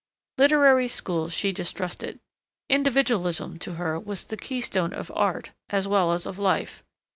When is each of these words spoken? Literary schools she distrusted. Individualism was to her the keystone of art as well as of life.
Literary 0.39 0.87
schools 0.87 1.31
she 1.31 1.51
distrusted. 1.51 2.19
Individualism 2.67 3.51
was 3.51 3.59
to 3.59 3.73
her 3.75 3.99
the 3.99 4.35
keystone 4.35 4.93
of 4.93 5.11
art 5.13 5.51
as 5.69 5.87
well 5.87 6.11
as 6.11 6.25
of 6.25 6.39
life. 6.39 6.83